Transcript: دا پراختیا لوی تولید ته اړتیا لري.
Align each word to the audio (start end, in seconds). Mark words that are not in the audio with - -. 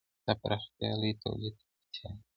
دا 0.25 0.33
پراختیا 0.41 0.91
لوی 1.01 1.13
تولید 1.23 1.55
ته 1.59 1.65
اړتیا 1.81 2.07
لري. 2.13 2.23